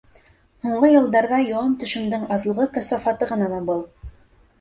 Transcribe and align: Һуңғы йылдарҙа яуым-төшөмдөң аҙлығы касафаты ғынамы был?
Һуңғы 0.67 0.87
йылдарҙа 0.93 1.37
яуым-төшөмдөң 1.47 2.23
аҙлығы 2.37 2.65
касафаты 2.79 3.29
ғынамы 3.33 3.61
был? 3.69 3.85